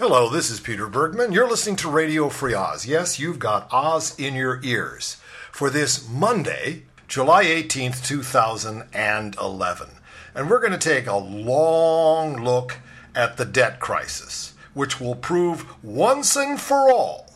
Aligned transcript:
Hello, 0.00 0.30
this 0.30 0.48
is 0.50 0.60
Peter 0.60 0.86
Bergman. 0.86 1.30
You're 1.30 1.46
listening 1.46 1.76
to 1.76 1.90
Radio 1.90 2.30
Free 2.30 2.54
Oz. 2.54 2.86
Yes, 2.86 3.18
you've 3.18 3.38
got 3.38 3.70
Oz 3.70 4.18
in 4.18 4.32
your 4.32 4.58
ears 4.62 5.18
for 5.52 5.68
this 5.68 6.08
Monday, 6.08 6.84
July 7.06 7.44
18th, 7.44 8.02
2011. 8.02 9.88
And 10.34 10.48
we're 10.48 10.58
going 10.58 10.72
to 10.72 10.78
take 10.78 11.06
a 11.06 11.16
long 11.16 12.42
look 12.42 12.78
at 13.14 13.36
the 13.36 13.44
debt 13.44 13.78
crisis, 13.78 14.54
which 14.72 15.02
will 15.02 15.16
prove 15.16 15.66
once 15.84 16.34
and 16.34 16.58
for 16.58 16.90
all 16.90 17.30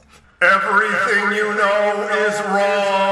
everything 0.45 1.37
you 1.37 1.55
know 1.55 2.09
is 2.27 2.39
wrong. 2.53 3.04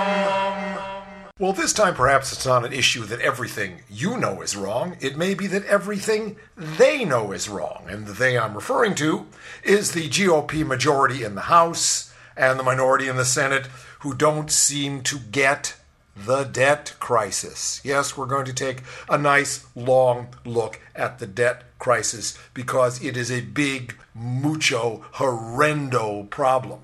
Well, 1.42 1.52
this 1.52 1.72
time 1.72 1.94
perhaps 1.94 2.30
it's 2.32 2.46
not 2.46 2.64
an 2.64 2.72
issue 2.72 3.02
that 3.06 3.20
everything 3.20 3.80
you 3.90 4.16
know 4.16 4.42
is 4.42 4.54
wrong. 4.54 4.96
It 5.00 5.16
may 5.16 5.34
be 5.34 5.48
that 5.48 5.64
everything 5.64 6.36
they 6.56 7.04
know 7.04 7.32
is 7.32 7.48
wrong. 7.48 7.86
And 7.88 8.06
the 8.06 8.12
they 8.12 8.38
I'm 8.38 8.54
referring 8.54 8.94
to 8.94 9.26
is 9.64 9.90
the 9.90 10.08
GOP 10.08 10.64
majority 10.64 11.24
in 11.24 11.34
the 11.34 11.50
House 11.50 12.14
and 12.36 12.60
the 12.60 12.62
minority 12.62 13.08
in 13.08 13.16
the 13.16 13.24
Senate 13.24 13.66
who 14.02 14.14
don't 14.14 14.52
seem 14.52 15.02
to 15.02 15.18
get 15.18 15.74
the 16.16 16.44
debt 16.44 16.94
crisis. 17.00 17.80
Yes, 17.82 18.16
we're 18.16 18.26
going 18.26 18.46
to 18.46 18.54
take 18.54 18.84
a 19.08 19.18
nice 19.18 19.66
long 19.74 20.28
look 20.44 20.78
at 20.94 21.18
the 21.18 21.26
debt 21.26 21.64
crisis 21.80 22.38
because 22.54 23.02
it 23.02 23.16
is 23.16 23.32
a 23.32 23.40
big, 23.40 23.96
mucho, 24.14 25.04
horrendo 25.14 26.30
problem. 26.30 26.82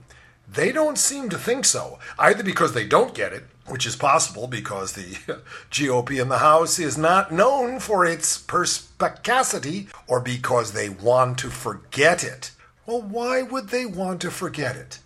They 0.50 0.72
don't 0.72 0.98
seem 0.98 1.28
to 1.28 1.38
think 1.38 1.64
so, 1.64 2.00
either 2.18 2.42
because 2.42 2.72
they 2.72 2.86
don't 2.86 3.14
get 3.14 3.32
it 3.32 3.44
which 3.70 3.86
is 3.86 3.96
possible 3.96 4.46
because 4.46 4.92
the 4.92 5.16
GOP 5.70 6.20
in 6.20 6.28
the 6.28 6.38
House 6.38 6.78
is 6.78 6.98
not 6.98 7.32
known 7.32 7.80
for 7.80 8.04
its 8.04 8.38
perspicacity 8.38 9.88
or 10.06 10.20
because 10.20 10.72
they 10.72 10.88
want 10.88 11.38
to 11.38 11.50
forget 11.50 12.24
it. 12.24 12.52
Well, 12.86 13.02
why 13.02 13.42
would 13.42 13.68
they 13.68 13.86
want 13.86 14.20
to 14.22 14.30
forget 14.30 14.76
it? 14.76 15.00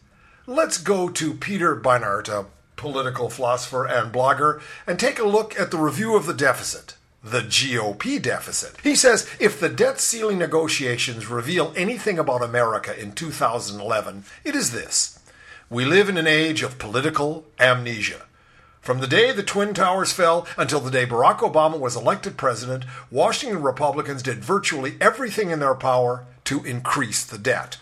Let's 0.47 0.79
go 0.79 1.09
to 1.09 1.35
Peter 1.35 1.77
Beinart, 1.77 2.29
a 2.29 2.47
political 2.77 3.29
philosopher 3.29 3.87
and 3.87 4.13
blogger, 4.13 4.61
and 4.87 4.99
take 4.99 5.19
a 5.19 5.25
look 5.25 5.59
at 5.59 5.71
the 5.71 5.79
review 5.79 6.17
of 6.17 6.27
the 6.27 6.35
deficit. 6.35 6.97
The 7.25 7.41
GOP 7.41 8.21
deficit. 8.21 8.77
He 8.83 8.97
says 8.97 9.29
if 9.39 9.61
the 9.61 9.69
debt 9.69 10.01
ceiling 10.01 10.39
negotiations 10.39 11.29
reveal 11.29 11.73
anything 11.77 12.19
about 12.19 12.43
America 12.43 13.01
in 13.01 13.13
2011, 13.13 14.25
it 14.45 14.57
is 14.57 14.73
this. 14.73 15.21
We 15.71 15.85
live 15.85 16.09
in 16.09 16.19
an 16.19 16.27
age 16.27 16.63
of 16.63 16.79
political 16.79 17.47
amnesia. 17.61 18.23
From 18.83 18.99
the 18.99 19.07
day 19.07 19.31
the 19.31 19.45
Twin 19.45 19.75
Towers 19.75 20.13
fell 20.13 20.45
until 20.59 20.81
the 20.81 20.91
day 20.91 21.07
Barack 21.07 21.39
Obama 21.39 21.79
was 21.79 21.95
elected 21.95 22.37
president, 22.37 22.85
Washington 23.13 23.63
Republicans 23.63 24.25
did 24.25 24.45
virtually 24.45 24.97
everything 25.01 25.51
in 25.51 25.61
their 25.61 25.77
power 25.77 26.27
to 26.47 26.65
increase 26.65 27.25
the 27.25 27.39
debt. 27.39 27.79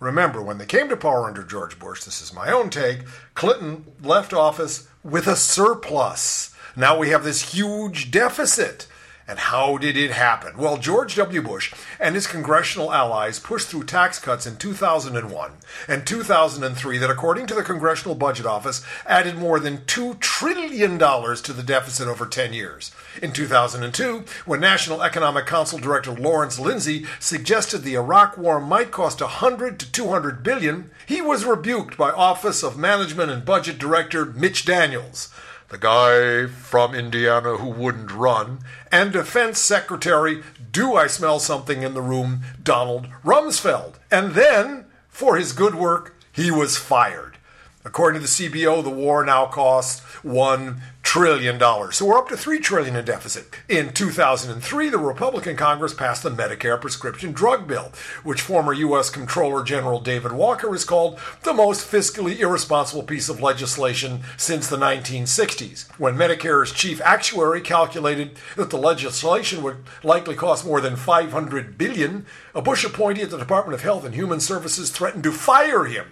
Remember, 0.00 0.42
when 0.42 0.58
they 0.58 0.66
came 0.66 0.88
to 0.88 0.96
power 0.96 1.28
under 1.28 1.44
George 1.44 1.78
Bush, 1.78 2.02
this 2.02 2.20
is 2.20 2.34
my 2.34 2.50
own 2.50 2.68
take, 2.68 3.02
Clinton 3.34 3.84
left 4.02 4.32
office 4.32 4.88
with 5.04 5.28
a 5.28 5.36
surplus. 5.36 6.52
Now 6.74 6.98
we 6.98 7.10
have 7.10 7.22
this 7.22 7.54
huge 7.54 8.10
deficit. 8.10 8.88
And 9.30 9.38
how 9.38 9.78
did 9.78 9.96
it 9.96 10.10
happen? 10.10 10.56
Well, 10.56 10.76
George 10.76 11.14
W. 11.14 11.40
Bush 11.40 11.72
and 12.00 12.16
his 12.16 12.26
congressional 12.26 12.92
allies 12.92 13.38
pushed 13.38 13.68
through 13.68 13.84
tax 13.84 14.18
cuts 14.18 14.44
in 14.44 14.56
2001 14.56 15.52
and 15.86 16.04
2003 16.04 16.98
that, 16.98 17.10
according 17.10 17.46
to 17.46 17.54
the 17.54 17.62
Congressional 17.62 18.16
Budget 18.16 18.44
Office, 18.44 18.84
added 19.06 19.38
more 19.38 19.60
than 19.60 19.78
$2 19.82 20.18
trillion 20.18 20.98
to 20.98 21.52
the 21.52 21.62
deficit 21.62 22.08
over 22.08 22.26
10 22.26 22.52
years. 22.52 22.90
In 23.22 23.32
2002, 23.32 24.24
when 24.46 24.58
National 24.58 25.00
Economic 25.00 25.46
Council 25.46 25.78
Director 25.78 26.10
Lawrence 26.10 26.58
Lindsey 26.58 27.06
suggested 27.20 27.78
the 27.78 27.94
Iraq 27.94 28.36
War 28.36 28.60
might 28.60 28.90
cost 28.90 29.20
100 29.20 29.78
to 29.78 29.92
200 29.92 30.42
billion, 30.42 30.90
he 31.06 31.22
was 31.22 31.44
rebuked 31.44 31.96
by 31.96 32.10
Office 32.10 32.64
of 32.64 32.76
Management 32.76 33.30
and 33.30 33.44
Budget 33.44 33.78
Director 33.78 34.24
Mitch 34.26 34.64
Daniels 34.64 35.32
the 35.70 35.78
guy 35.78 36.46
from 36.46 36.94
Indiana 36.94 37.56
who 37.56 37.68
wouldn't 37.68 38.10
run, 38.12 38.58
and 38.90 39.12
Defense 39.12 39.60
Secretary, 39.60 40.42
do 40.72 40.96
I 40.96 41.06
smell 41.06 41.38
something 41.38 41.82
in 41.82 41.94
the 41.94 42.02
room, 42.02 42.40
Donald 42.62 43.06
Rumsfeld. 43.24 43.94
And 44.10 44.34
then, 44.34 44.86
for 45.08 45.36
his 45.36 45.52
good 45.52 45.76
work, 45.76 46.16
he 46.32 46.50
was 46.50 46.76
fired. 46.76 47.38
According 47.84 48.20
to 48.20 48.26
the 48.26 48.48
CBO, 48.48 48.82
the 48.82 48.90
war 48.90 49.24
now 49.24 49.46
costs 49.46 50.00
one 50.24 50.82
trillion 51.10 51.58
dollars. 51.58 51.96
So 51.96 52.06
we're 52.06 52.18
up 52.18 52.28
to 52.28 52.36
three 52.36 52.60
trillion 52.60 52.94
in 52.94 53.04
deficit. 53.04 53.48
In 53.68 53.92
2003, 53.92 54.90
the 54.90 54.96
Republican 54.96 55.56
Congress 55.56 55.92
passed 55.92 56.22
the 56.22 56.30
Medicare 56.30 56.80
prescription 56.80 57.32
drug 57.32 57.66
bill, 57.66 57.90
which 58.22 58.40
former 58.40 58.72
U.S. 58.72 59.10
Comptroller 59.10 59.64
General 59.64 59.98
David 59.98 60.30
Walker 60.30 60.70
has 60.70 60.84
called 60.84 61.18
the 61.42 61.52
most 61.52 61.84
fiscally 61.90 62.38
irresponsible 62.38 63.02
piece 63.02 63.28
of 63.28 63.42
legislation 63.42 64.20
since 64.36 64.68
the 64.68 64.76
1960s. 64.76 65.90
When 65.98 66.14
Medicare's 66.14 66.70
chief 66.70 67.00
actuary 67.00 67.60
calculated 67.60 68.38
that 68.54 68.70
the 68.70 68.78
legislation 68.78 69.64
would 69.64 69.78
likely 70.04 70.36
cost 70.36 70.64
more 70.64 70.80
than 70.80 70.94
500 70.94 71.76
billion, 71.76 72.24
a 72.54 72.62
Bush 72.62 72.84
appointee 72.84 73.22
at 73.22 73.30
the 73.30 73.36
Department 73.36 73.74
of 73.74 73.82
Health 73.82 74.04
and 74.04 74.14
Human 74.14 74.38
Services 74.38 74.92
threatened 74.92 75.24
to 75.24 75.32
fire 75.32 75.86
him 75.86 76.06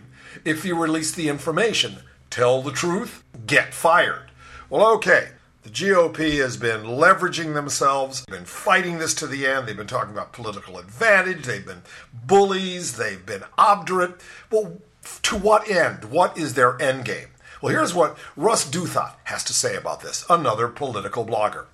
if 0.45 0.65
he 0.65 0.73
released 0.73 1.15
the 1.15 1.29
information. 1.29 1.99
Tell 2.31 2.63
the 2.63 2.73
truth, 2.73 3.23
get 3.47 3.73
fired. 3.73 4.28
Well, 4.71 4.87
okay. 4.97 5.31
The 5.63 5.71
GOP 5.71 6.41
has 6.43 6.57
been 6.57 6.83
leveraging 6.83 7.55
themselves, 7.55 8.25
been 8.27 8.45
fighting 8.45 8.99
this 8.99 9.15
to 9.15 9.27
the 9.27 9.47
end. 9.47 9.67
They've 9.67 9.77
been 9.77 9.87
talking 9.87 10.13
about 10.13 10.33
political 10.33 10.79
advantage. 10.79 11.47
They've 11.47 11.65
been 11.65 11.83
bullies. 12.13 12.97
They've 12.97 13.25
been 13.25 13.45
obdurate. 13.57 14.21
Well, 14.51 14.79
to 15.23 15.37
what 15.37 15.69
end? 15.71 16.07
What 16.07 16.37
is 16.37 16.55
their 16.55 16.81
end 16.81 17.07
game? 17.07 17.29
Well, 17.63 17.73
here's 17.73 17.95
what 17.95 18.19
Ross 18.37 18.71
Douthat 18.71 19.15
has 19.25 19.43
to 19.45 19.55
say 19.55 19.75
about 19.75 20.01
this, 20.03 20.25
another 20.29 20.69
political 20.69 21.25
blogger. 21.25 21.65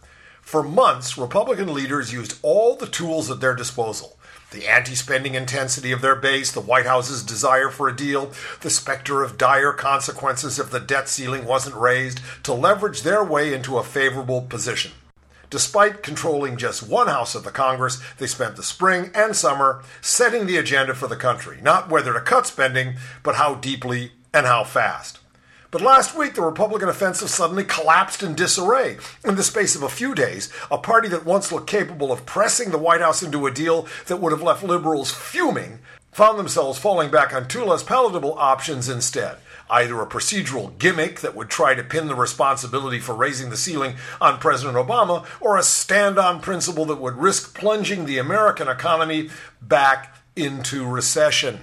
For 0.40 0.62
months, 0.62 1.18
Republican 1.18 1.74
leaders 1.74 2.12
used 2.12 2.38
all 2.42 2.76
the 2.76 2.86
tools 2.86 3.30
at 3.30 3.40
their 3.40 3.54
disposal 3.54 4.16
the 4.54 4.68
anti 4.68 4.94
spending 4.94 5.34
intensity 5.34 5.92
of 5.92 6.00
their 6.00 6.14
base, 6.14 6.52
the 6.52 6.60
White 6.60 6.86
House's 6.86 7.22
desire 7.22 7.68
for 7.68 7.88
a 7.88 7.96
deal, 7.96 8.32
the 8.60 8.70
specter 8.70 9.22
of 9.22 9.36
dire 9.36 9.72
consequences 9.72 10.58
if 10.58 10.70
the 10.70 10.80
debt 10.80 11.08
ceiling 11.08 11.44
wasn't 11.44 11.74
raised, 11.74 12.20
to 12.44 12.54
leverage 12.54 13.02
their 13.02 13.22
way 13.22 13.52
into 13.52 13.76
a 13.76 13.84
favorable 13.84 14.42
position. 14.42 14.92
Despite 15.50 16.02
controlling 16.02 16.56
just 16.56 16.88
one 16.88 17.08
house 17.08 17.34
of 17.34 17.44
the 17.44 17.50
Congress, 17.50 18.00
they 18.18 18.26
spent 18.26 18.56
the 18.56 18.62
spring 18.62 19.10
and 19.14 19.36
summer 19.36 19.82
setting 20.00 20.46
the 20.46 20.56
agenda 20.56 20.94
for 20.94 21.06
the 21.08 21.16
country, 21.16 21.58
not 21.60 21.90
whether 21.90 22.12
to 22.12 22.20
cut 22.20 22.46
spending, 22.46 22.94
but 23.22 23.34
how 23.34 23.54
deeply 23.54 24.12
and 24.32 24.46
how 24.46 24.64
fast. 24.64 25.18
But 25.74 25.82
last 25.82 26.16
week, 26.16 26.34
the 26.34 26.40
Republican 26.40 26.88
offensive 26.88 27.30
suddenly 27.30 27.64
collapsed 27.64 28.22
in 28.22 28.36
disarray. 28.36 28.96
In 29.24 29.34
the 29.34 29.42
space 29.42 29.74
of 29.74 29.82
a 29.82 29.88
few 29.88 30.14
days, 30.14 30.48
a 30.70 30.78
party 30.78 31.08
that 31.08 31.26
once 31.26 31.50
looked 31.50 31.66
capable 31.66 32.12
of 32.12 32.24
pressing 32.24 32.70
the 32.70 32.78
White 32.78 33.00
House 33.00 33.24
into 33.24 33.44
a 33.44 33.50
deal 33.50 33.88
that 34.06 34.18
would 34.18 34.30
have 34.30 34.40
left 34.40 34.62
liberals 34.62 35.10
fuming 35.10 35.80
found 36.12 36.38
themselves 36.38 36.78
falling 36.78 37.10
back 37.10 37.34
on 37.34 37.48
two 37.48 37.64
less 37.64 37.82
palatable 37.82 38.38
options 38.38 38.88
instead. 38.88 39.38
Either 39.68 40.00
a 40.00 40.06
procedural 40.06 40.78
gimmick 40.78 41.18
that 41.22 41.34
would 41.34 41.50
try 41.50 41.74
to 41.74 41.82
pin 41.82 42.06
the 42.06 42.14
responsibility 42.14 43.00
for 43.00 43.16
raising 43.16 43.50
the 43.50 43.56
ceiling 43.56 43.96
on 44.20 44.38
President 44.38 44.76
Obama, 44.76 45.26
or 45.40 45.58
a 45.58 45.62
stand 45.64 46.20
on 46.20 46.40
principle 46.40 46.84
that 46.84 47.00
would 47.00 47.16
risk 47.16 47.52
plunging 47.58 48.04
the 48.04 48.18
American 48.18 48.68
economy 48.68 49.28
back 49.60 50.14
into 50.36 50.86
recession. 50.86 51.62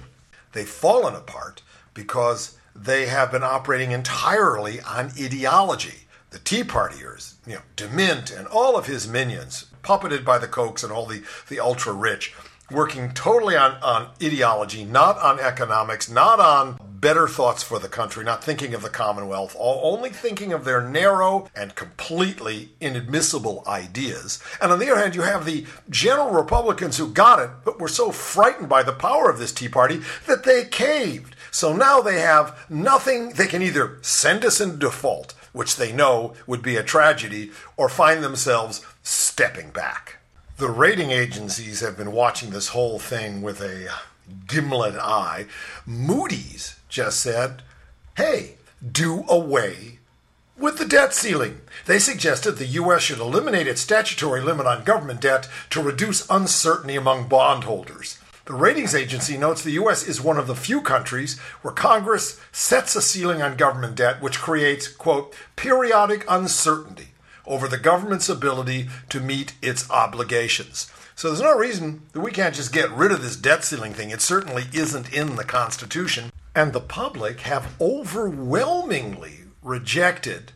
They've 0.52 0.68
fallen 0.68 1.14
apart 1.14 1.62
because 1.94 2.58
they 2.74 3.06
have 3.06 3.30
been 3.30 3.42
operating 3.42 3.92
entirely 3.92 4.80
on 4.80 5.12
ideology. 5.20 6.06
The 6.30 6.38
Tea 6.38 6.64
Partiers, 6.64 7.34
you 7.46 7.54
know, 7.54 7.60
DeMint 7.76 8.36
and 8.36 8.46
all 8.46 8.76
of 8.76 8.86
his 8.86 9.06
minions, 9.06 9.66
puppeted 9.82 10.24
by 10.24 10.38
the 10.38 10.48
Kochs 10.48 10.82
and 10.82 10.92
all 10.92 11.06
the, 11.06 11.22
the 11.48 11.60
ultra 11.60 11.92
rich, 11.92 12.34
working 12.70 13.12
totally 13.12 13.56
on, 13.56 13.72
on 13.82 14.08
ideology, 14.22 14.84
not 14.84 15.18
on 15.18 15.38
economics, 15.38 16.10
not 16.10 16.40
on 16.40 16.78
better 17.02 17.26
thoughts 17.26 17.62
for 17.62 17.78
the 17.80 17.88
country, 17.88 18.24
not 18.24 18.44
thinking 18.44 18.74
of 18.74 18.82
the 18.82 18.88
Commonwealth, 18.88 19.56
all, 19.58 19.92
only 19.92 20.08
thinking 20.08 20.52
of 20.52 20.64
their 20.64 20.80
narrow 20.80 21.50
and 21.54 21.74
completely 21.74 22.70
inadmissible 22.80 23.64
ideas. 23.66 24.42
And 24.60 24.72
on 24.72 24.78
the 24.78 24.90
other 24.90 25.00
hand, 25.00 25.16
you 25.16 25.22
have 25.22 25.44
the 25.44 25.66
general 25.90 26.30
Republicans 26.30 26.96
who 26.96 27.12
got 27.12 27.40
it, 27.40 27.50
but 27.64 27.80
were 27.80 27.88
so 27.88 28.12
frightened 28.12 28.68
by 28.68 28.84
the 28.84 28.92
power 28.92 29.28
of 29.28 29.38
this 29.38 29.52
Tea 29.52 29.68
Party 29.68 30.00
that 30.26 30.44
they 30.44 30.64
caved. 30.64 31.31
So 31.52 31.76
now 31.76 32.00
they 32.00 32.18
have 32.18 32.58
nothing. 32.70 33.34
They 33.34 33.46
can 33.46 33.62
either 33.62 33.98
send 34.00 34.44
us 34.44 34.60
into 34.60 34.78
default, 34.78 35.34
which 35.52 35.76
they 35.76 35.92
know 35.92 36.32
would 36.46 36.62
be 36.62 36.76
a 36.76 36.82
tragedy, 36.82 37.52
or 37.76 37.88
find 37.88 38.24
themselves 38.24 38.84
stepping 39.02 39.70
back. 39.70 40.16
The 40.56 40.70
rating 40.70 41.10
agencies 41.10 41.80
have 41.80 41.96
been 41.96 42.12
watching 42.12 42.50
this 42.50 42.68
whole 42.68 42.98
thing 42.98 43.42
with 43.42 43.60
a 43.60 43.90
gimlet 44.48 44.96
eye. 44.96 45.46
Moody's 45.84 46.76
just 46.88 47.20
said, 47.20 47.62
hey, 48.16 48.56
do 48.90 49.24
away 49.28 49.98
with 50.56 50.78
the 50.78 50.86
debt 50.86 51.12
ceiling. 51.12 51.60
They 51.84 51.98
suggested 51.98 52.52
the 52.52 52.66
U.S. 52.66 53.02
should 53.02 53.18
eliminate 53.18 53.66
its 53.66 53.82
statutory 53.82 54.40
limit 54.40 54.66
on 54.66 54.84
government 54.84 55.20
debt 55.20 55.48
to 55.70 55.82
reduce 55.82 56.28
uncertainty 56.30 56.96
among 56.96 57.28
bondholders. 57.28 58.18
The 58.44 58.54
ratings 58.54 58.92
agency 58.92 59.38
notes 59.38 59.62
the 59.62 59.72
U.S. 59.72 60.02
is 60.02 60.20
one 60.20 60.36
of 60.36 60.48
the 60.48 60.56
few 60.56 60.80
countries 60.80 61.38
where 61.62 61.72
Congress 61.72 62.40
sets 62.50 62.96
a 62.96 63.02
ceiling 63.02 63.40
on 63.40 63.56
government 63.56 63.94
debt, 63.94 64.20
which 64.20 64.40
creates, 64.40 64.88
quote, 64.88 65.32
periodic 65.54 66.24
uncertainty 66.28 67.08
over 67.46 67.68
the 67.68 67.78
government's 67.78 68.28
ability 68.28 68.88
to 69.10 69.20
meet 69.20 69.54
its 69.62 69.88
obligations. 69.90 70.90
So 71.14 71.28
there's 71.28 71.40
no 71.40 71.56
reason 71.56 72.02
that 72.12 72.20
we 72.20 72.32
can't 72.32 72.54
just 72.54 72.72
get 72.72 72.90
rid 72.90 73.12
of 73.12 73.22
this 73.22 73.36
debt 73.36 73.64
ceiling 73.64 73.92
thing. 73.92 74.10
It 74.10 74.20
certainly 74.20 74.64
isn't 74.72 75.12
in 75.12 75.36
the 75.36 75.44
Constitution. 75.44 76.32
And 76.54 76.72
the 76.72 76.80
public 76.80 77.42
have 77.42 77.74
overwhelmingly 77.80 79.44
rejected 79.62 80.50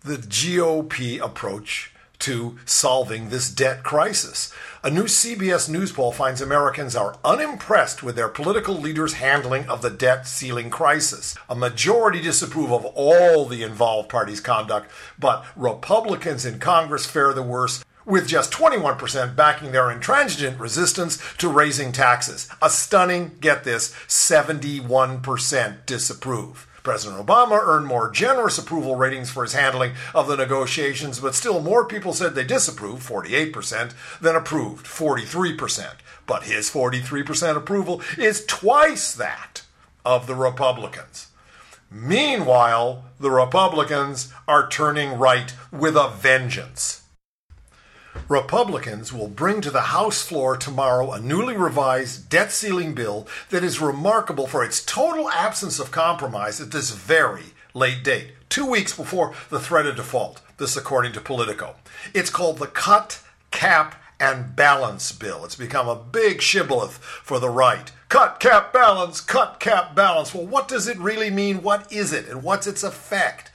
the 0.00 0.16
GOP 0.16 1.20
approach 1.20 1.91
to 2.22 2.58
solving 2.64 3.28
this 3.28 3.50
debt 3.50 3.82
crisis. 3.82 4.52
A 4.84 4.90
new 4.90 5.04
CBS 5.04 5.68
News 5.68 5.92
poll 5.92 6.12
finds 6.12 6.40
Americans 6.40 6.96
are 6.96 7.16
unimpressed 7.24 8.02
with 8.02 8.16
their 8.16 8.28
political 8.28 8.74
leaders' 8.74 9.14
handling 9.14 9.68
of 9.68 9.82
the 9.82 9.90
debt 9.90 10.26
ceiling 10.26 10.70
crisis. 10.70 11.36
A 11.48 11.54
majority 11.54 12.20
disapprove 12.20 12.72
of 12.72 12.84
all 12.84 13.44
the 13.44 13.62
involved 13.62 14.08
parties' 14.08 14.40
conduct, 14.40 14.90
but 15.18 15.44
Republicans 15.56 16.46
in 16.46 16.58
Congress 16.58 17.06
fare 17.06 17.32
the 17.32 17.42
worst. 17.42 17.84
With 18.04 18.26
just 18.26 18.50
21% 18.52 19.36
backing 19.36 19.70
their 19.70 19.88
intransigent 19.88 20.58
resistance 20.58 21.22
to 21.38 21.48
raising 21.48 21.92
taxes. 21.92 22.48
A 22.60 22.68
stunning, 22.68 23.36
get 23.40 23.62
this, 23.62 23.92
71% 24.08 25.86
disapprove. 25.86 26.66
President 26.82 27.24
Obama 27.24 27.60
earned 27.62 27.86
more 27.86 28.10
generous 28.10 28.58
approval 28.58 28.96
ratings 28.96 29.30
for 29.30 29.44
his 29.44 29.52
handling 29.52 29.92
of 30.14 30.26
the 30.26 30.36
negotiations, 30.36 31.20
but 31.20 31.34
still 31.34 31.60
more 31.60 31.86
people 31.86 32.12
said 32.12 32.34
they 32.34 32.44
disapproved, 32.44 33.06
48%, 33.06 33.92
than 34.20 34.34
approved, 34.34 34.86
43%. 34.86 35.94
But 36.26 36.44
his 36.44 36.70
43% 36.70 37.56
approval 37.56 38.02
is 38.18 38.44
twice 38.46 39.14
that 39.14 39.62
of 40.04 40.26
the 40.26 40.34
Republicans. 40.34 41.28
Meanwhile, 41.90 43.04
the 43.20 43.30
Republicans 43.30 44.32
are 44.48 44.68
turning 44.68 45.18
right 45.18 45.54
with 45.70 45.94
a 45.94 46.08
vengeance. 46.08 47.01
Republicans 48.28 49.12
will 49.12 49.28
bring 49.28 49.60
to 49.60 49.70
the 49.70 49.80
House 49.80 50.22
floor 50.22 50.56
tomorrow 50.56 51.12
a 51.12 51.20
newly 51.20 51.56
revised 51.56 52.28
debt 52.28 52.52
ceiling 52.52 52.94
bill 52.94 53.26
that 53.50 53.64
is 53.64 53.80
remarkable 53.80 54.46
for 54.46 54.64
its 54.64 54.84
total 54.84 55.28
absence 55.30 55.78
of 55.78 55.90
compromise 55.90 56.60
at 56.60 56.70
this 56.70 56.90
very 56.90 57.54
late 57.74 58.04
date, 58.04 58.32
two 58.48 58.66
weeks 58.66 58.96
before 58.96 59.34
the 59.50 59.60
threat 59.60 59.86
of 59.86 59.96
default. 59.96 60.40
This, 60.58 60.76
according 60.76 61.12
to 61.14 61.20
Politico. 61.20 61.74
It's 62.14 62.30
called 62.30 62.58
the 62.58 62.66
Cut, 62.66 63.20
Cap, 63.50 63.96
and 64.20 64.54
Balance 64.54 65.10
Bill. 65.10 65.44
It's 65.44 65.56
become 65.56 65.88
a 65.88 65.96
big 65.96 66.40
shibboleth 66.40 66.98
for 66.98 67.40
the 67.40 67.48
right. 67.48 67.90
Cut, 68.08 68.38
cap, 68.38 68.72
balance, 68.72 69.20
cut, 69.20 69.58
cap, 69.58 69.96
balance. 69.96 70.32
Well, 70.32 70.46
what 70.46 70.68
does 70.68 70.86
it 70.86 70.98
really 70.98 71.30
mean? 71.30 71.62
What 71.62 71.90
is 71.90 72.12
it? 72.12 72.28
And 72.28 72.44
what's 72.44 72.68
its 72.68 72.84
effect? 72.84 73.50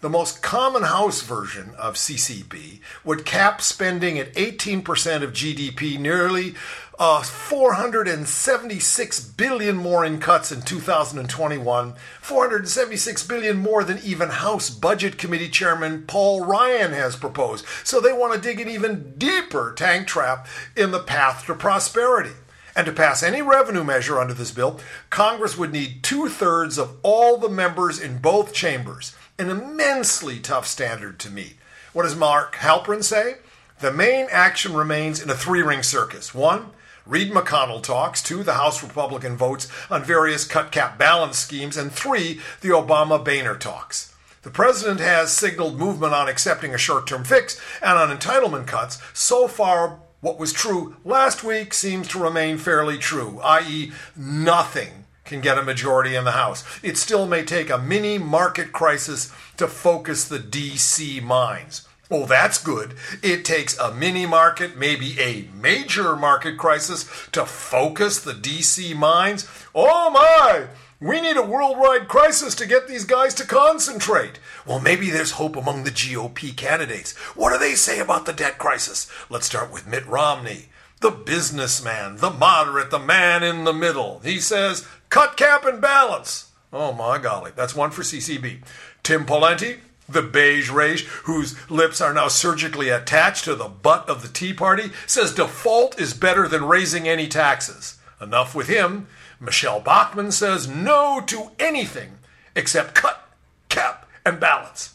The 0.00 0.08
most 0.08 0.42
common 0.42 0.84
house 0.84 1.20
version 1.20 1.74
of 1.76 1.96
CCB 1.96 2.80
would 3.04 3.26
cap 3.26 3.60
spending 3.60 4.18
at 4.18 4.32
18% 4.32 5.22
of 5.22 5.34
GDP, 5.34 5.98
nearly 5.98 6.54
uh, 6.98 7.22
476 7.22 9.20
billion 9.20 9.76
more 9.76 10.02
in 10.02 10.18
cuts 10.18 10.50
in 10.52 10.62
2021, 10.62 11.94
476 12.22 13.26
billion 13.26 13.58
more 13.58 13.84
than 13.84 13.98
even 14.02 14.30
House 14.30 14.70
Budget 14.70 15.18
Committee 15.18 15.50
Chairman 15.50 16.04
Paul 16.06 16.46
Ryan 16.46 16.92
has 16.92 17.14
proposed. 17.14 17.66
So 17.84 18.00
they 18.00 18.14
want 18.14 18.32
to 18.32 18.40
dig 18.40 18.58
an 18.58 18.70
even 18.70 19.12
deeper 19.18 19.74
tank 19.76 20.06
trap 20.06 20.46
in 20.74 20.92
the 20.92 21.00
path 21.00 21.44
to 21.44 21.54
prosperity. 21.54 22.32
And 22.74 22.86
to 22.86 22.92
pass 22.92 23.22
any 23.22 23.42
revenue 23.42 23.84
measure 23.84 24.18
under 24.18 24.32
this 24.32 24.52
bill, 24.52 24.80
Congress 25.10 25.58
would 25.58 25.72
need 25.72 26.02
two 26.02 26.30
thirds 26.30 26.78
of 26.78 26.96
all 27.02 27.36
the 27.36 27.50
members 27.50 28.00
in 28.00 28.16
both 28.16 28.54
chambers 28.54 29.14
an 29.40 29.48
immensely 29.48 30.38
tough 30.38 30.66
standard 30.66 31.18
to 31.18 31.30
meet. 31.30 31.56
What 31.94 32.02
does 32.02 32.14
Mark 32.14 32.56
Halperin 32.56 33.02
say? 33.02 33.36
The 33.80 33.90
main 33.90 34.26
action 34.30 34.74
remains 34.74 35.22
in 35.22 35.30
a 35.30 35.34
three 35.34 35.62
ring 35.62 35.82
circus. 35.82 36.34
One, 36.34 36.66
Reid 37.06 37.32
McConnell 37.32 37.82
talks. 37.82 38.22
Two, 38.22 38.42
the 38.42 38.54
House 38.54 38.82
Republican 38.82 39.38
votes 39.38 39.66
on 39.90 40.04
various 40.04 40.44
cut 40.44 40.70
cap 40.70 40.98
balance 40.98 41.38
schemes. 41.38 41.78
And 41.78 41.90
three, 41.90 42.40
the 42.60 42.68
Obama 42.68 43.24
Boehner 43.24 43.56
talks. 43.56 44.14
The 44.42 44.50
president 44.50 45.00
has 45.00 45.32
signaled 45.32 45.78
movement 45.78 46.12
on 46.12 46.28
accepting 46.28 46.74
a 46.74 46.78
short 46.78 47.06
term 47.06 47.24
fix 47.24 47.58
and 47.82 47.98
on 47.98 48.14
entitlement 48.14 48.66
cuts. 48.66 49.00
So 49.14 49.48
far, 49.48 50.00
what 50.20 50.38
was 50.38 50.52
true 50.52 50.96
last 51.02 51.42
week 51.42 51.72
seems 51.72 52.08
to 52.08 52.22
remain 52.22 52.58
fairly 52.58 52.98
true, 52.98 53.40
i.e., 53.42 53.92
nothing 54.14 55.06
can 55.24 55.40
get 55.40 55.58
a 55.58 55.62
majority 55.62 56.14
in 56.14 56.24
the 56.24 56.32
House. 56.32 56.64
It 56.82 56.96
still 56.96 57.26
may 57.26 57.44
take 57.44 57.70
a 57.70 57.78
mini 57.78 58.18
market 58.18 58.72
crisis 58.72 59.32
to 59.56 59.68
focus 59.68 60.26
the 60.26 60.38
DC 60.38 61.22
minds. 61.22 61.86
Oh, 62.10 62.26
that's 62.26 62.62
good. 62.62 62.94
It 63.22 63.44
takes 63.44 63.78
a 63.78 63.94
mini 63.94 64.26
market, 64.26 64.76
maybe 64.76 65.20
a 65.20 65.48
major 65.54 66.16
market 66.16 66.58
crisis 66.58 67.04
to 67.30 67.46
focus 67.46 68.18
the 68.18 68.32
DC 68.32 68.96
minds. 68.96 69.48
Oh 69.74 70.10
my! 70.10 70.66
We 70.98 71.20
need 71.20 71.36
a 71.36 71.42
worldwide 71.42 72.08
crisis 72.08 72.54
to 72.56 72.66
get 72.66 72.88
these 72.88 73.04
guys 73.04 73.32
to 73.34 73.46
concentrate. 73.46 74.40
Well, 74.66 74.80
maybe 74.80 75.08
there's 75.08 75.32
hope 75.32 75.56
among 75.56 75.84
the 75.84 75.90
GOP 75.90 76.54
candidates. 76.54 77.16
What 77.36 77.52
do 77.52 77.58
they 77.58 77.74
say 77.74 78.00
about 78.00 78.26
the 78.26 78.34
debt 78.34 78.58
crisis? 78.58 79.10
Let's 79.30 79.46
start 79.46 79.72
with 79.72 79.86
Mitt 79.86 80.06
Romney, 80.06 80.66
the 81.00 81.10
businessman, 81.10 82.16
the 82.16 82.30
moderate, 82.30 82.90
the 82.90 82.98
man 82.98 83.42
in 83.42 83.64
the 83.64 83.72
middle. 83.72 84.20
He 84.24 84.40
says 84.40 84.86
Cut, 85.10 85.36
cap, 85.36 85.64
and 85.64 85.80
balance. 85.80 86.52
Oh 86.72 86.92
my 86.92 87.18
golly, 87.18 87.50
that's 87.56 87.74
one 87.74 87.90
for 87.90 88.02
CCB. 88.02 88.60
Tim 89.02 89.26
Pawlenty, 89.26 89.78
the 90.08 90.22
beige 90.22 90.70
rage, 90.70 91.04
whose 91.24 91.56
lips 91.68 92.00
are 92.00 92.14
now 92.14 92.28
surgically 92.28 92.90
attached 92.90 93.44
to 93.44 93.56
the 93.56 93.68
butt 93.68 94.08
of 94.08 94.22
the 94.22 94.28
Tea 94.28 94.52
Party, 94.52 94.92
says 95.08 95.34
default 95.34 96.00
is 96.00 96.14
better 96.14 96.46
than 96.46 96.64
raising 96.64 97.08
any 97.08 97.26
taxes. 97.26 97.98
Enough 98.20 98.54
with 98.54 98.68
him. 98.68 99.08
Michele 99.40 99.80
Bachmann 99.80 100.30
says 100.30 100.68
no 100.68 101.20
to 101.26 101.50
anything 101.58 102.18
except 102.54 102.94
cut, 102.94 103.28
cap, 103.68 104.08
and 104.24 104.38
balance. 104.38 104.94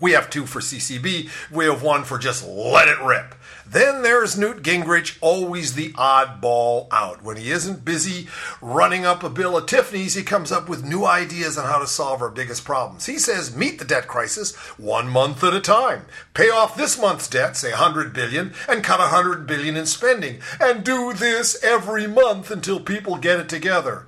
We 0.00 0.12
have 0.12 0.28
two 0.28 0.46
for 0.46 0.60
CCB. 0.60 1.30
We 1.50 1.64
have 1.66 1.82
one 1.82 2.04
for 2.04 2.18
just 2.18 2.46
let 2.46 2.88
it 2.88 3.00
rip. 3.00 3.34
Then 3.66 4.02
there's 4.02 4.36
Newt 4.36 4.62
Gingrich, 4.62 5.16
always 5.20 5.74
the 5.74 5.92
oddball 5.92 6.88
out. 6.92 7.22
When 7.22 7.36
he 7.36 7.50
isn't 7.50 7.84
busy 7.84 8.28
running 8.60 9.06
up 9.06 9.22
a 9.22 9.30
bill 9.30 9.56
at 9.56 9.66
Tiffany's, 9.66 10.14
he 10.14 10.22
comes 10.22 10.52
up 10.52 10.68
with 10.68 10.84
new 10.84 11.04
ideas 11.04 11.56
on 11.56 11.64
how 11.64 11.78
to 11.78 11.86
solve 11.86 12.20
our 12.20 12.30
biggest 12.30 12.64
problems. 12.64 13.06
He 13.06 13.18
says 13.18 13.56
meet 13.56 13.78
the 13.78 13.84
debt 13.84 14.06
crisis 14.06 14.54
one 14.76 15.08
month 15.08 15.42
at 15.42 15.54
a 15.54 15.60
time. 15.60 16.06
Pay 16.34 16.50
off 16.50 16.76
this 16.76 17.00
month's 17.00 17.28
debt, 17.28 17.56
say 17.56 17.70
100 17.70 18.12
billion, 18.12 18.52
and 18.68 18.84
cut 18.84 18.98
100 18.98 19.46
billion 19.46 19.76
in 19.76 19.86
spending. 19.86 20.40
And 20.60 20.84
do 20.84 21.14
this 21.14 21.62
every 21.64 22.06
month 22.06 22.50
until 22.50 22.80
people 22.80 23.16
get 23.16 23.40
it 23.40 23.48
together. 23.48 24.06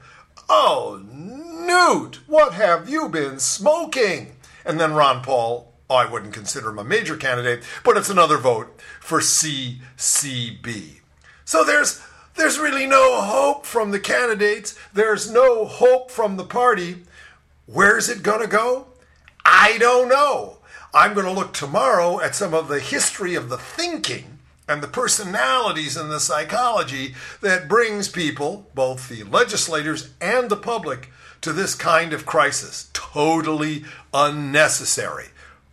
Oh, 0.49 1.02
Newt, 1.10 2.20
what 2.26 2.52
have 2.52 2.88
you 2.88 3.08
been 3.08 3.38
smoking? 3.38 4.37
And 4.64 4.78
then 4.78 4.92
Ron 4.92 5.22
Paul 5.22 5.72
I 5.88 6.04
wouldn't 6.10 6.34
consider 6.34 6.70
him 6.70 6.78
a 6.78 6.84
major 6.84 7.16
candidate, 7.16 7.62
but 7.84 7.96
it's 7.96 8.10
another 8.10 8.38
vote 8.38 8.80
for 9.00 9.20
CCB. 9.20 11.00
So 11.44 11.64
there's 11.64 12.02
there's 12.34 12.58
really 12.58 12.86
no 12.86 13.20
hope 13.22 13.64
from 13.64 13.92
the 13.92 14.00
candidates. 14.00 14.78
There's 14.92 15.30
no 15.30 15.64
hope 15.64 16.10
from 16.10 16.36
the 16.36 16.44
party. 16.44 17.04
Where's 17.66 18.08
it 18.08 18.22
going 18.22 18.42
to 18.42 18.46
go? 18.46 18.88
I 19.44 19.78
don't 19.78 20.08
know. 20.08 20.58
I'm 20.92 21.14
going 21.14 21.26
to 21.26 21.32
look 21.32 21.52
tomorrow 21.52 22.20
at 22.20 22.34
some 22.34 22.52
of 22.52 22.68
the 22.68 22.80
history 22.80 23.34
of 23.34 23.48
the 23.48 23.56
thinking 23.56 24.38
and 24.68 24.82
the 24.82 24.88
personalities 24.88 25.96
and 25.96 26.10
the 26.10 26.20
psychology 26.20 27.14
that 27.40 27.68
brings 27.68 28.08
people, 28.08 28.66
both 28.74 29.08
the 29.08 29.22
legislators 29.22 30.10
and 30.20 30.50
the 30.50 30.56
public, 30.56 31.10
to 31.40 31.52
this 31.52 31.74
kind 31.74 32.12
of 32.12 32.26
crisis. 32.26 32.90
Totally 32.92 33.84
unnecessary. 34.12 35.28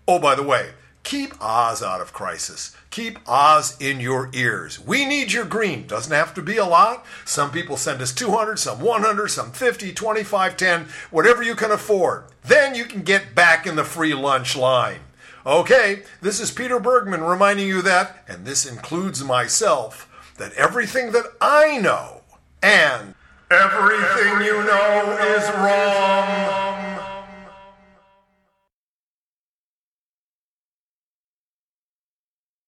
Oh, 0.06 0.20
by 0.20 0.36
the 0.36 0.44
way, 0.44 0.72
keep 1.04 1.34
Oz 1.42 1.82
out 1.82 2.02
of 2.02 2.12
crisis. 2.12 2.76
Keep 2.90 3.20
Oz 3.28 3.78
in 3.80 4.00
your 4.00 4.30
ears. 4.34 4.80
We 4.80 5.06
need 5.06 5.32
your 5.32 5.46
green. 5.46 5.88
Doesn't 5.88 6.14
have 6.14 6.34
to 6.34 6.42
be 6.42 6.58
a 6.58 6.66
lot. 6.66 7.06
Some 7.26 7.52
people 7.52 7.78
send 7.78 8.02
us 8.02 8.14
200, 8.14 8.60
some 8.60 8.82
100, 8.82 9.30
some 9.30 9.52
50, 9.52 9.94
25, 9.94 10.58
10, 10.58 10.88
whatever 11.10 11.42
you 11.42 11.56
can 11.56 11.72
afford. 11.72 12.26
Then 12.44 12.76
you 12.76 12.84
can 12.84 13.04
get 13.04 13.34
back 13.34 13.66
in 13.66 13.78
the 13.78 13.86
free 13.86 14.14
lunch 14.14 14.58
line. 14.58 15.00
Okay, 15.46 16.04
this 16.22 16.40
is 16.40 16.52
Peter 16.52 16.80
Bergman 16.80 17.22
reminding 17.22 17.68
you 17.68 17.82
that, 17.82 18.24
and 18.28 18.46
this 18.46 18.66
includes 18.66 19.24
myself, 19.24 20.10
that 20.38 20.54
everything 20.54 21.12
that 21.14 21.26
I 21.40 21.78
know 21.78 22.22
and 22.62 23.14
everything 23.50 24.46
you 24.46 24.64
know 24.64 25.18
is 25.22 25.50
wrong. 25.56 26.83